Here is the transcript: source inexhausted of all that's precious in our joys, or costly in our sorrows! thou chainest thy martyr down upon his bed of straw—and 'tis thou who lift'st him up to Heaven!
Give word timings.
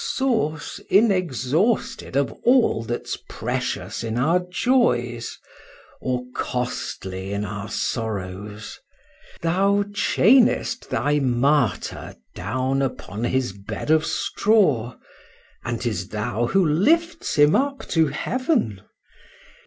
source 0.03 0.79
inexhausted 0.89 2.15
of 2.15 2.31
all 2.43 2.81
that's 2.81 3.17
precious 3.29 4.03
in 4.03 4.17
our 4.17 4.39
joys, 4.49 5.37
or 5.99 6.23
costly 6.33 7.31
in 7.31 7.45
our 7.45 7.69
sorrows! 7.69 8.79
thou 9.43 9.83
chainest 9.93 10.89
thy 10.89 11.19
martyr 11.19 12.15
down 12.33 12.81
upon 12.81 13.23
his 13.23 13.53
bed 13.53 13.91
of 13.91 14.03
straw—and 14.03 15.81
'tis 15.81 16.07
thou 16.07 16.47
who 16.47 16.65
lift'st 16.67 17.35
him 17.37 17.55
up 17.55 17.87
to 17.87 18.07
Heaven! 18.07 18.81